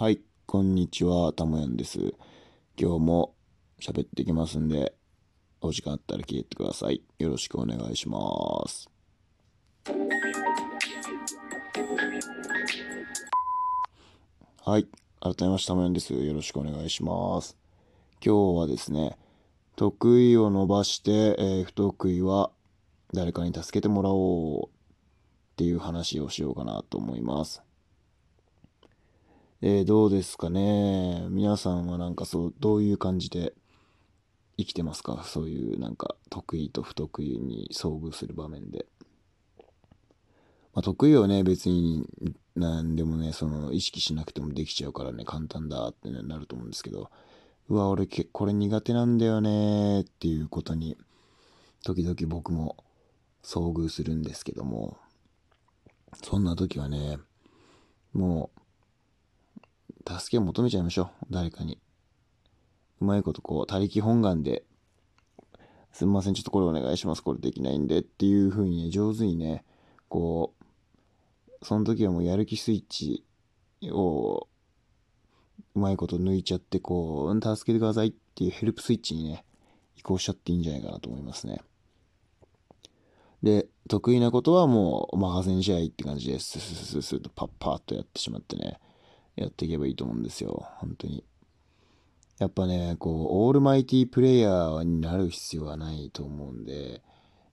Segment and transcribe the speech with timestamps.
[0.00, 2.14] はい、こんにちは、たもやんです。
[2.80, 3.34] 今日も
[3.80, 4.94] 喋ってきますんで、
[5.60, 7.02] お時間あったら聞いてください。
[7.18, 8.20] よろしくお願いしま
[8.68, 8.88] す。
[14.64, 14.86] はい、
[15.18, 16.14] 改めましてたもやんです。
[16.14, 17.56] よろしくお願いします。
[18.24, 19.18] 今日はですね、
[19.74, 22.52] 得意を伸ばして、えー不得意は
[23.12, 24.70] 誰かに助けてもらおうっ
[25.56, 27.64] ていう話をしようかなと思います。
[29.60, 31.26] えーどうですかね。
[31.30, 33.54] 皆さんはなんかそう、どういう感じで
[34.56, 35.24] 生きてますか？
[35.24, 38.86] そういうなんか得意と不得意に遭遇する場面で。
[40.74, 42.06] まあ、得意をね、別に
[42.54, 47.10] 何でもね、その意識しなくてもできちゃうからね、簡単だって、ね、なると思うんですけど、
[47.68, 50.96] うわ、俺けこれ苦手なんだよねっていうことに、
[51.84, 52.76] 時々僕も
[53.42, 54.98] 遭遇するんですけども、
[56.22, 57.18] そんな時はね、
[58.12, 58.57] もう、
[60.08, 61.26] 助けを求めちゃいましょう。
[61.30, 61.78] 誰かに。
[63.00, 64.64] うまいことこう、他力本願で、
[65.92, 67.22] すみません、ちょっとこれお願いします。
[67.22, 69.64] これできないんでっていう風にね、上手にね、
[70.08, 73.24] こう、その時はもうやる気スイッチ
[73.90, 74.48] を、
[75.74, 79.44] うまいこと抜いちゃって、こう、助けてくださいっていうヘルプスイッチにね、
[79.96, 81.60] 移行しちゃっていいんじゃないかなと思いますね。
[83.42, 88.80] で、得意なことはもうお任せにし合いって感じで、スススススとパッパッとやってしまってね、
[89.38, 90.68] やっていけばいいと思うんですよ。
[90.78, 91.24] 本当に。
[92.38, 97.02] やっぱね、こう、オールマイティープレイヤーになる必要はないと思うんで、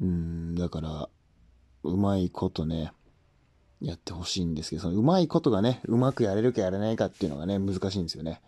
[0.00, 1.08] うん、だから、
[1.82, 2.92] うまいことね、
[3.80, 8.40] やってほしいんですけど、そのうまいことがね、うまくやれるかやれないかっていうのがね、難しいんですよね。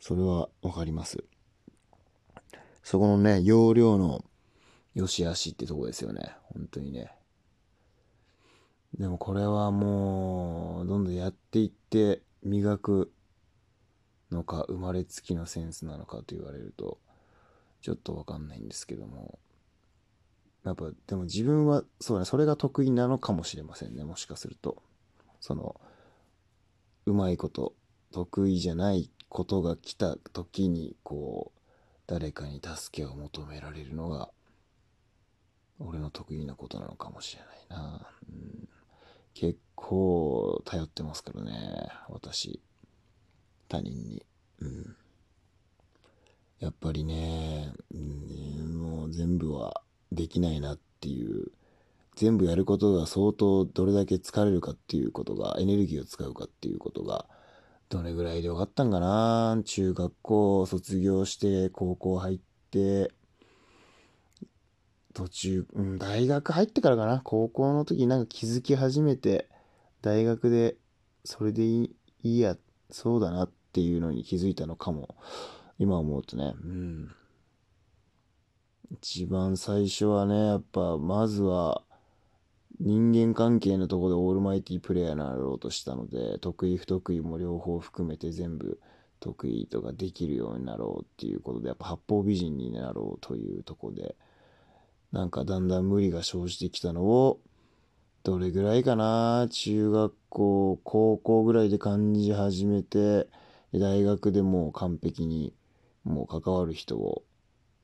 [0.00, 1.22] それはわかります。
[2.82, 4.24] そこのね、容量の
[4.94, 6.32] 良し悪しってとこですよね。
[6.54, 7.12] 本当にね。
[8.98, 13.12] でもこれはもう、どんどんやっていって磨く
[14.30, 16.98] のか、生まれつきのセンスなのかと言われると、
[17.82, 19.38] ちょっとわかんないんですけども。
[20.64, 24.82] やっぱ、でも自分は、そうね、それが得意なのかもしれませんね、もしかすると。
[25.40, 25.80] その、
[27.06, 27.74] うまいこと、
[28.12, 31.60] 得意じゃないことが来た時に、こう、
[32.06, 34.30] 誰かに助けを求められるのが、
[35.78, 38.06] 俺の得意なことなのかもしれないな。
[38.28, 38.68] うん、
[39.34, 42.60] 結構頼ってますからね、私。
[43.68, 44.22] 他人に。
[44.60, 44.96] うん。
[46.58, 49.82] やっぱりね、うん、もう全部は
[50.12, 51.52] できないなっていう、
[52.16, 57.26] 全部やることが相当どれだけ疲れるかっていうことが、エネルギーを使うかっていうことが、
[57.88, 62.40] どれぐらいで分かったんかな中学校卒業して、高校入っ
[62.70, 63.12] て、
[65.14, 69.48] 途中、うん、大学入ってからかな高校の時になんか気づき始めて、
[70.02, 70.76] 大学で
[71.24, 72.56] それでいいや、
[72.90, 75.16] そうだなっていうのに気づいたのかも。
[75.80, 77.10] 今思うとね、うん。
[78.90, 81.82] 一番最初はね、やっぱ、まずは、
[82.78, 88.78] 人間関係のとこでオールマイティプレイヤーになろうとしたので、得意不得意も両方含めて全部
[89.20, 94.16] 得意とかできるようになろうっていうことで、やっぱ八方美人になろうというとこで、
[95.12, 97.40] なんかだんだん無理が生じてきたのを、
[98.22, 99.48] どれぐらいかな？
[99.50, 103.28] 中学校、高校ぐらいで感じ始めて、
[103.72, 105.54] 大学でもう完璧に
[106.04, 107.22] もう関わる人を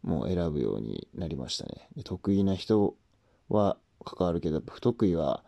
[0.03, 1.89] もう選ぶようになりましたね。
[2.05, 2.95] 得意な人
[3.49, 5.43] は関わるけど、不得意は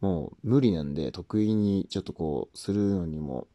[0.00, 3.46] もう無理なんで、得意にちょっとこうするのにも、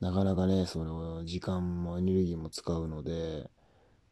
[0.00, 3.48] なかなかね、その時間もエネルギーも使うので、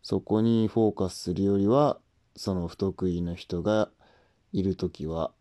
[0.02, 1.98] そこにフォーカスするよりは、
[2.37, 3.91] その不得意な人が
[4.53, 5.33] いるときは、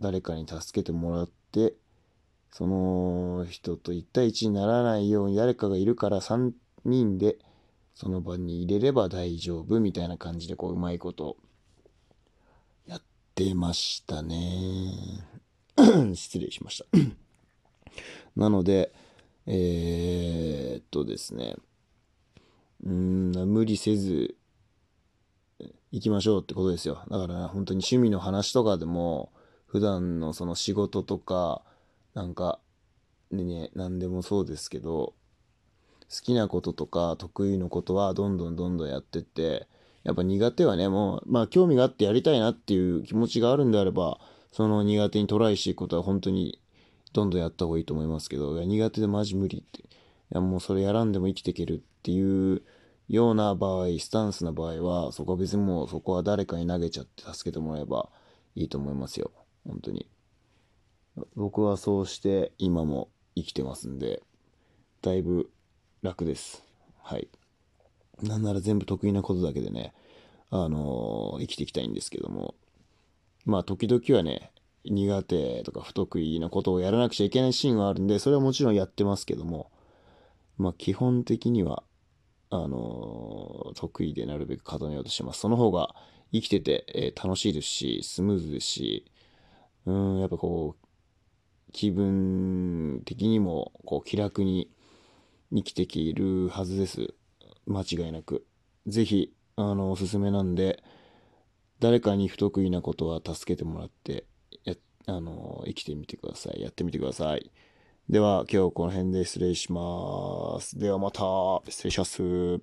[0.00, 1.74] 誰かに助けてもらって、
[2.50, 6.52] その人と1対1にならないように誰かがいるから3
[6.84, 7.36] 人で
[7.94, 11.36] その場に入れれば大丈夫みたいな感じでこううまいこと
[12.86, 13.02] やっ
[13.34, 14.92] てましたね。
[16.14, 16.86] 失礼しました。
[18.36, 18.92] なので、
[19.46, 21.56] えー、っとですね、
[22.84, 24.36] うん、無理せず
[25.90, 27.02] 行きましょうってことですよ。
[27.10, 29.32] だから、ね、本当に趣味の話とかでも、
[29.66, 31.62] 普段のその仕事とか、
[32.14, 32.58] なんか、
[33.30, 35.14] でね、何でもそうですけど、
[36.10, 39.66] 好きなこととか得意のことはどんどんどんどんやってって、
[40.04, 44.18] やっぱ苦手はね、もう、まあ興味があってやりたいなっていう気持ちがあるんであれば、
[44.52, 46.60] その苦手にトライしていくことは本当に
[47.12, 49.84] どんどんやった方がいいと思いますけど、いや苦手でマジ無理って、い
[50.30, 52.62] やもうそれやらんでも生きていけるっていう
[53.08, 58.10] ような場合、スタンスな場合は、そこは別にもうそこは誰かに投げちゃって助けてもらえば
[58.54, 59.30] いいと思いますよ。
[59.66, 60.08] 本当に。
[61.34, 64.22] 僕はそうして今も生きてますんで、
[65.02, 65.50] だいぶ
[66.02, 66.64] 楽です。
[67.02, 67.28] はい。
[68.22, 69.94] なんなら全部得意なことだけでね、
[70.50, 72.54] あのー生きていきたいんですけども、
[73.44, 74.52] まあ時々はね、
[74.84, 79.70] 苦手とか不得意なことをやらなくちゃいけないシーンはあるんで、それはもちろんやってますけども、
[80.56, 81.82] まあ基本的には、
[82.50, 85.40] あの得意でなるべく固めようとします。
[85.40, 85.94] その方が
[86.32, 89.10] 生きてて、えー楽しいですし、スムーズですし、
[89.86, 90.86] うん、やっぱこう、
[91.72, 94.70] 気分的にもこう気楽に
[95.54, 97.14] 生きていけるはずです。
[97.66, 98.46] 間違いなく。
[98.86, 100.82] ぜひ、あの、おすすめなんで、
[101.80, 104.24] 誰かに不得意なことは助けてもらって、
[104.64, 104.74] や、
[105.06, 106.60] あの、生きてみてください。
[106.60, 107.50] やってみてください。
[108.10, 110.78] では、今日この辺で失礼します。
[110.78, 111.20] ではまた、
[111.70, 112.58] 失礼します。